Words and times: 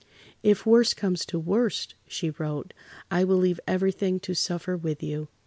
"If 0.41 0.65
worse 0.65 0.95
comes 0.95 1.27
to 1.27 1.37
worst," 1.37 1.93
she 2.07 2.31
wrote, 2.31 2.73
"I 3.11 3.23
will 3.23 3.37
leave 3.37 3.59
everything 3.67 4.19
to 4.21 4.33
suffer 4.33 4.75
with 4.75 5.03
you." 5.03 5.27